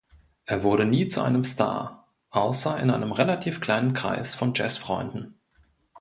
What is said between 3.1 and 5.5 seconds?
relativ kleinen Kreis von Jazz-Freunden.